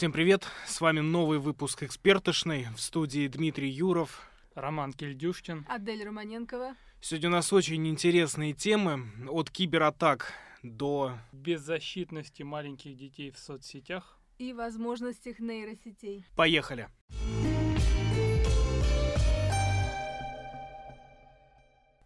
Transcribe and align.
Всем 0.00 0.12
привет! 0.12 0.46
С 0.64 0.80
вами 0.80 1.00
новый 1.00 1.38
выпуск 1.38 1.82
«Экспертошной» 1.82 2.68
в 2.74 2.80
студии 2.80 3.28
Дмитрий 3.28 3.68
Юров. 3.68 4.30
Роман 4.54 4.94
Кильдюшкин. 4.94 5.66
Адель 5.68 6.02
Романенкова. 6.02 6.74
Сегодня 7.02 7.28
у 7.28 7.32
нас 7.32 7.52
очень 7.52 7.86
интересные 7.86 8.54
темы. 8.54 9.10
От 9.28 9.50
кибератак 9.50 10.32
до... 10.62 11.12
Беззащитности 11.32 12.42
маленьких 12.42 12.96
детей 12.96 13.30
в 13.30 13.38
соцсетях. 13.38 14.18
И 14.38 14.54
возможностях 14.54 15.38
нейросетей. 15.38 16.24
Поехали! 16.34 16.88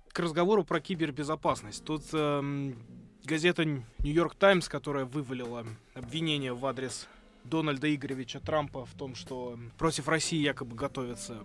К 0.08 0.18
разговору 0.18 0.64
про 0.64 0.80
кибербезопасность. 0.80 1.84
Тут 1.84 2.02
эм, 2.12 2.76
газета 3.22 3.64
«Нью-Йорк 3.64 4.34
Таймс», 4.34 4.68
которая 4.68 5.04
вывалила 5.04 5.64
обвинение 5.94 6.54
в 6.54 6.66
адрес 6.66 7.06
Дональда 7.44 7.94
Игоревича 7.94 8.40
Трампа 8.40 8.84
в 8.84 8.94
том, 8.94 9.14
что 9.14 9.58
против 9.78 10.08
России 10.08 10.40
якобы 10.40 10.74
готовятся 10.74 11.44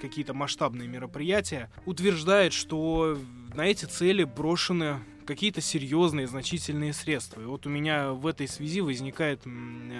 какие-то 0.00 0.32
масштабные 0.32 0.88
мероприятия, 0.88 1.70
утверждает, 1.84 2.52
что 2.52 3.18
на 3.54 3.66
эти 3.66 3.84
цели 3.84 4.24
брошены 4.24 5.00
какие-то 5.26 5.60
серьезные, 5.60 6.26
значительные 6.26 6.92
средства. 6.92 7.40
И 7.40 7.44
вот 7.44 7.66
у 7.66 7.68
меня 7.68 8.12
в 8.12 8.26
этой 8.26 8.48
связи 8.48 8.80
возникает 8.80 9.42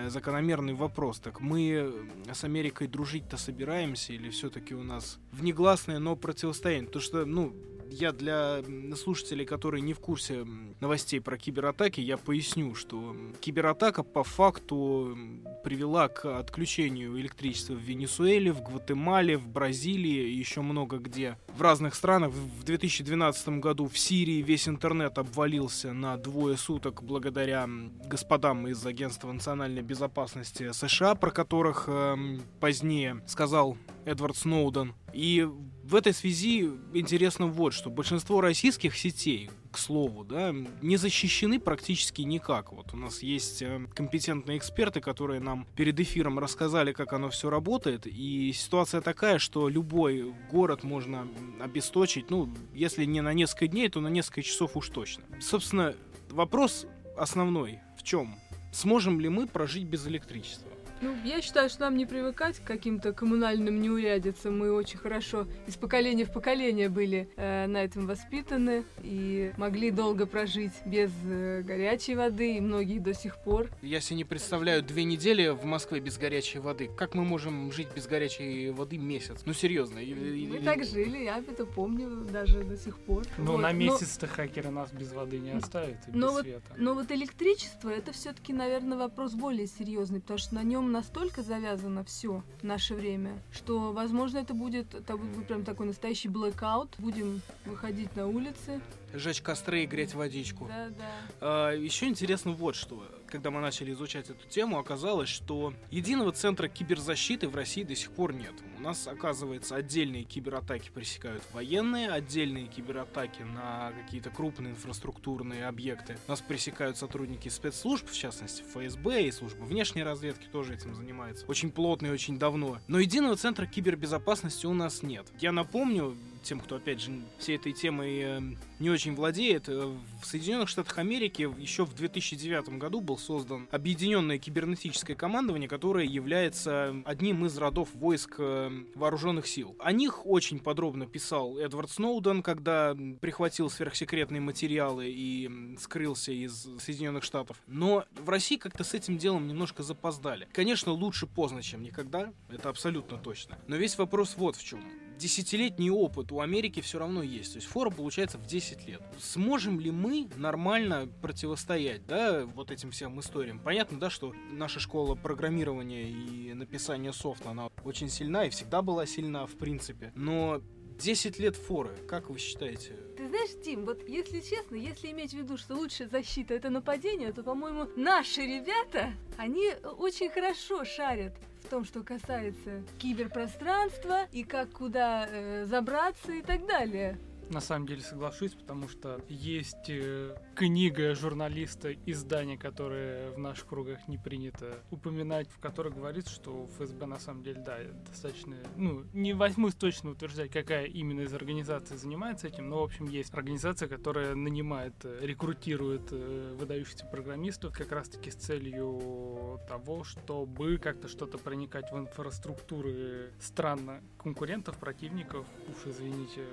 закономерный 0.08 0.74
вопрос. 0.74 1.20
Так 1.20 1.40
мы 1.40 1.92
с 2.32 2.42
Америкой 2.42 2.88
дружить-то 2.88 3.36
собираемся 3.36 4.12
или 4.12 4.30
все-таки 4.30 4.74
у 4.74 4.82
нас 4.82 5.18
внегласное, 5.30 5.98
но 5.98 6.16
противостояние? 6.16 6.86
Потому 6.86 7.02
что, 7.02 7.24
ну, 7.26 7.54
я 7.90 8.12
для 8.12 8.62
слушателей, 8.96 9.44
которые 9.44 9.82
не 9.82 9.94
в 9.94 10.00
курсе 10.00 10.46
новостей 10.80 11.20
про 11.20 11.36
кибератаки, 11.36 12.00
я 12.00 12.16
поясню, 12.16 12.74
что 12.74 13.16
кибератака 13.40 14.02
по 14.02 14.24
факту 14.24 15.16
привела 15.64 16.08
к 16.08 16.38
отключению 16.38 17.18
электричества 17.20 17.74
в 17.74 17.80
Венесуэле, 17.80 18.52
в 18.52 18.62
Гватемале, 18.62 19.36
в 19.36 19.48
Бразилии 19.48 20.30
еще 20.30 20.60
много 20.62 20.98
где. 20.98 21.36
В 21.56 21.62
разных 21.62 21.94
странах 21.94 22.32
в 22.32 22.64
2012 22.64 23.60
году 23.60 23.88
в 23.88 23.98
Сирии 23.98 24.42
весь 24.42 24.68
интернет 24.68 25.18
обвалился 25.18 25.92
на 25.92 26.16
двое 26.16 26.56
суток 26.56 27.02
благодаря 27.02 27.68
господам 28.04 28.68
из 28.68 28.84
Агентства 28.86 29.32
национальной 29.32 29.82
безопасности 29.82 30.72
США, 30.72 31.14
про 31.14 31.30
которых 31.30 31.84
э, 31.86 32.16
позднее 32.60 33.22
сказал 33.26 33.76
Эдвард 34.04 34.36
Сноуден. 34.36 34.94
И 35.12 35.46
в 35.84 35.94
этой 35.94 36.12
связи 36.12 36.70
интересно 36.94 37.46
вот 37.46 37.72
что. 37.72 37.90
Большинство 37.90 38.40
российских 38.40 38.96
сетей, 38.96 39.50
к 39.70 39.78
слову, 39.78 40.24
да, 40.24 40.54
не 40.82 40.96
защищены 40.96 41.60
практически 41.60 42.22
никак. 42.22 42.72
Вот 42.72 42.92
у 42.92 42.96
нас 42.96 43.22
есть 43.22 43.62
э, 43.62 43.86
компетентные 43.94 44.58
эксперты, 44.58 45.00
которые 45.00 45.40
нам 45.40 45.66
перед 45.76 45.98
эфиром 45.98 46.38
рассказали, 46.38 46.92
как 46.92 47.12
оно 47.12 47.30
все 47.30 47.50
работает. 47.50 48.06
И 48.06 48.52
ситуация 48.52 49.00
такая, 49.00 49.38
что 49.38 49.68
любой 49.68 50.32
город 50.50 50.82
можно 50.82 51.26
обесточить, 51.60 52.30
ну, 52.30 52.48
если 52.74 53.04
не 53.04 53.20
на 53.20 53.32
несколько 53.32 53.68
дней, 53.68 53.88
то 53.88 54.00
на 54.00 54.08
несколько 54.08 54.42
часов 54.42 54.76
уж 54.76 54.88
точно. 54.88 55.24
Собственно, 55.40 55.94
вопрос 56.30 56.86
основной 57.16 57.80
в 57.98 58.02
чем? 58.02 58.36
Сможем 58.72 59.20
ли 59.20 59.28
мы 59.28 59.46
прожить 59.46 59.84
без 59.84 60.06
электричества? 60.06 60.69
Ну, 61.02 61.16
я 61.24 61.40
считаю, 61.40 61.70
что 61.70 61.82
нам 61.82 61.96
не 61.96 62.04
привыкать 62.04 62.58
к 62.58 62.64
каким-то 62.64 63.12
коммунальным 63.12 63.80
неурядицам. 63.80 64.58
Мы 64.58 64.70
очень 64.70 64.98
хорошо 64.98 65.46
из 65.66 65.76
поколения 65.76 66.24
в 66.26 66.32
поколение 66.32 66.90
были 66.90 67.30
э, 67.36 67.66
на 67.66 67.82
этом 67.82 68.06
воспитаны 68.06 68.84
и 69.02 69.52
могли 69.56 69.90
долго 69.90 70.26
прожить 70.26 70.72
без 70.84 71.10
э, 71.24 71.62
горячей 71.62 72.16
воды, 72.16 72.56
и 72.56 72.60
многие 72.60 72.98
до 72.98 73.14
сих 73.14 73.38
пор. 73.38 73.68
Я 73.80 74.00
себе 74.00 74.16
не 74.16 74.24
представляю 74.24 74.82
две 74.82 75.04
недели 75.04 75.48
в 75.48 75.64
Москве 75.64 76.00
без 76.00 76.18
горячей 76.18 76.58
воды. 76.58 76.90
Как 76.98 77.14
мы 77.14 77.24
можем 77.24 77.72
жить 77.72 77.88
без 77.94 78.06
горячей 78.06 78.70
воды 78.70 78.98
месяц? 78.98 79.40
Ну, 79.46 79.54
серьезно. 79.54 80.00
Мы 80.00 80.60
так 80.62 80.84
жили, 80.84 81.24
я 81.24 81.38
это 81.38 81.64
помню 81.64 82.10
даже 82.30 82.62
до 82.62 82.76
сих 82.76 82.98
пор. 82.98 83.24
Ну, 83.38 83.52
вот. 83.52 83.60
на 83.60 83.72
месяц-то 83.72 84.26
но... 84.26 84.32
хакеры 84.32 84.70
нас 84.70 84.92
без 84.92 85.12
воды 85.12 85.38
не 85.38 85.52
оставят 85.52 85.96
и 86.08 86.12
но 86.12 86.26
без 86.26 86.32
вот, 86.32 86.42
света. 86.42 86.74
Но 86.76 86.94
вот 86.94 87.10
электричество, 87.10 87.88
это 87.88 88.12
все-таки, 88.12 88.52
наверное, 88.52 88.98
вопрос 88.98 89.32
более 89.32 89.66
серьезный, 89.66 90.20
потому 90.20 90.38
что 90.38 90.54
на 90.54 90.62
нем 90.62 90.89
настолько 90.90 91.42
завязано 91.42 92.04
все 92.04 92.42
наше 92.62 92.94
время, 92.94 93.42
что, 93.52 93.92
возможно, 93.92 94.38
это 94.38 94.54
будет, 94.54 94.94
это 94.94 95.16
будет 95.16 95.46
прям 95.46 95.64
такой 95.64 95.86
настоящий 95.86 96.28
блэкаут. 96.28 96.96
Будем 96.98 97.40
выходить 97.64 98.14
на 98.16 98.26
улицы. 98.26 98.80
Жечь 99.12 99.42
костры 99.42 99.84
и 99.84 99.86
греть 99.86 100.14
водичку. 100.14 100.66
Да, 100.68 100.88
да. 100.90 101.10
А, 101.40 101.70
еще 101.72 102.06
интересно 102.06 102.52
вот 102.52 102.76
что. 102.76 103.06
Когда 103.26 103.50
мы 103.50 103.60
начали 103.60 103.92
изучать 103.92 104.28
эту 104.28 104.46
тему, 104.48 104.78
оказалось, 104.78 105.28
что 105.28 105.72
единого 105.90 106.32
центра 106.32 106.68
киберзащиты 106.68 107.48
в 107.48 107.54
России 107.54 107.84
до 107.84 107.94
сих 107.94 108.10
пор 108.10 108.32
нет. 108.32 108.52
У 108.76 108.82
нас, 108.82 109.06
оказывается, 109.06 109.76
отдельные 109.76 110.24
кибератаки 110.24 110.90
пресекают 110.90 111.44
военные, 111.52 112.10
отдельные 112.10 112.66
кибератаки 112.66 113.42
на 113.42 113.92
какие-то 113.92 114.30
крупные 114.30 114.72
инфраструктурные 114.72 115.66
объекты. 115.66 116.18
Нас 116.26 116.40
пресекают 116.40 116.96
сотрудники 116.96 117.48
спецслужб, 117.48 118.08
в 118.08 118.16
частности, 118.16 118.62
ФСБ 118.62 119.24
и 119.24 119.30
служба 119.30 119.62
внешней 119.62 120.02
разведки 120.02 120.46
тоже 120.46 120.74
этим 120.74 120.94
занимается. 120.94 121.46
Очень 121.46 121.70
плотно 121.70 122.08
и 122.08 122.10
очень 122.10 122.38
давно. 122.38 122.78
Но 122.88 122.98
единого 122.98 123.36
центра 123.36 123.66
кибербезопасности 123.66 124.66
у 124.66 124.74
нас 124.74 125.02
нет. 125.02 125.26
Я 125.38 125.52
напомню, 125.52 126.16
тем, 126.42 126.60
кто, 126.60 126.76
опять 126.76 127.00
же, 127.00 127.20
всей 127.38 127.56
этой 127.56 127.72
темой 127.72 128.20
э, 128.20 128.40
не 128.78 128.90
очень 128.90 129.14
владеет, 129.14 129.68
э, 129.68 129.96
в 130.20 130.26
Соединенных 130.26 130.68
Штатах 130.68 130.98
Америки 130.98 131.48
еще 131.58 131.84
в 131.84 131.94
2009 131.94 132.78
году 132.78 133.00
был 133.00 133.18
создан 133.18 133.68
Объединенное 133.70 134.38
кибернетическое 134.38 135.16
командование, 135.16 135.68
которое 135.68 136.06
является 136.06 136.96
одним 137.04 137.46
из 137.46 137.56
родов 137.58 137.88
войск 137.94 138.36
э, 138.38 138.70
вооруженных 138.94 139.46
сил. 139.46 139.76
О 139.78 139.92
них 139.92 140.26
очень 140.26 140.58
подробно 140.58 141.06
писал 141.06 141.58
Эдвард 141.58 141.90
Сноуден, 141.90 142.42
когда 142.42 142.96
прихватил 143.20 143.70
сверхсекретные 143.70 144.40
материалы 144.40 145.06
и 145.08 145.76
скрылся 145.78 146.32
из 146.32 146.68
Соединенных 146.78 147.24
Штатов. 147.24 147.60
Но 147.66 148.04
в 148.16 148.28
России 148.28 148.56
как-то 148.56 148.84
с 148.84 148.94
этим 148.94 149.18
делом 149.18 149.46
немножко 149.46 149.82
запоздали. 149.82 150.48
Конечно, 150.52 150.92
лучше 150.92 151.26
поздно, 151.26 151.62
чем 151.62 151.82
никогда, 151.82 152.32
это 152.48 152.68
абсолютно 152.68 153.18
точно. 153.18 153.58
Но 153.66 153.76
весь 153.76 153.98
вопрос 153.98 154.34
вот 154.36 154.56
в 154.56 154.64
чем 154.64 154.80
десятилетний 155.20 155.90
опыт 155.90 156.32
у 156.32 156.40
Америки 156.40 156.80
все 156.80 156.98
равно 156.98 157.22
есть. 157.22 157.52
То 157.52 157.58
есть 157.58 157.68
фора 157.68 157.90
получается 157.90 158.38
в 158.38 158.46
10 158.46 158.88
лет. 158.88 159.02
Сможем 159.20 159.78
ли 159.78 159.90
мы 159.90 160.28
нормально 160.36 161.08
противостоять, 161.20 162.06
да, 162.06 162.44
вот 162.46 162.70
этим 162.70 162.90
всем 162.90 163.20
историям? 163.20 163.60
Понятно, 163.60 164.00
да, 164.00 164.10
что 164.10 164.34
наша 164.50 164.80
школа 164.80 165.14
программирования 165.14 166.08
и 166.10 166.54
написания 166.54 167.12
софта, 167.12 167.50
она 167.50 167.68
очень 167.84 168.08
сильна 168.08 168.46
и 168.46 168.50
всегда 168.50 168.82
была 168.82 169.06
сильна, 169.06 169.46
в 169.46 169.56
принципе. 169.56 170.12
Но 170.14 170.62
10 171.00 171.38
лет 171.38 171.56
форы, 171.56 171.90
как 172.06 172.28
вы 172.30 172.38
считаете? 172.38 172.94
Ты 173.16 173.28
знаешь, 173.28 173.50
Тим, 173.64 173.84
вот 173.84 174.06
если 174.08 174.40
честно, 174.40 174.76
если 174.76 175.10
иметь 175.10 175.32
в 175.32 175.38
виду, 175.38 175.56
что 175.56 175.74
лучшая 175.74 176.08
защита 176.08 176.54
это 176.54 176.70
нападение, 176.70 177.32
то, 177.32 177.42
по-моему, 177.42 177.88
наши 177.96 178.42
ребята, 178.42 179.12
они 179.36 179.72
очень 179.98 180.30
хорошо 180.30 180.84
шарят 180.84 181.34
том, 181.70 181.84
что 181.84 182.02
касается 182.02 182.82
киберпространства 182.98 184.26
и 184.32 184.42
как 184.42 184.72
куда 184.72 185.28
э, 185.30 185.66
забраться 185.66 186.32
и 186.32 186.42
так 186.42 186.66
далее 186.66 187.16
на 187.50 187.60
самом 187.60 187.86
деле 187.86 188.00
соглашусь, 188.00 188.54
потому 188.54 188.88
что 188.88 189.20
есть 189.28 189.88
э, 189.88 190.36
книга 190.54 191.14
журналиста 191.14 191.92
издания, 192.06 192.56
которое 192.56 193.32
в 193.32 193.38
наших 193.38 193.66
кругах 193.66 194.06
не 194.08 194.18
принято 194.18 194.78
упоминать, 194.90 195.48
в 195.50 195.58
которой 195.58 195.92
говорится, 195.92 196.32
что 196.32 196.68
ФСБ 196.78 197.06
на 197.06 197.18
самом 197.18 197.42
деле, 197.42 197.60
да, 197.60 197.78
достаточно, 198.08 198.56
ну, 198.76 199.04
не 199.12 199.34
возьмусь 199.34 199.74
точно 199.74 200.10
утверждать, 200.10 200.50
какая 200.50 200.86
именно 200.86 201.22
из 201.22 201.34
организаций 201.34 201.96
занимается 201.96 202.46
этим, 202.46 202.68
но, 202.68 202.80
в 202.80 202.84
общем, 202.84 203.08
есть 203.08 203.34
организация, 203.34 203.88
которая 203.88 204.34
нанимает, 204.34 204.94
э, 205.04 205.18
рекрутирует 205.22 206.08
э, 206.12 206.56
выдающихся 206.58 207.06
программистов 207.06 207.76
как 207.76 207.90
раз-таки 207.92 208.30
с 208.30 208.36
целью 208.36 209.60
того, 209.68 210.04
чтобы 210.04 210.78
как-то 210.78 211.08
что-то 211.08 211.38
проникать 211.38 211.90
в 211.90 211.98
инфраструктуры 211.98 213.32
стран 213.40 214.02
конкурентов, 214.18 214.78
противников, 214.78 215.46
уж 215.68 215.92
извините, 215.92 216.44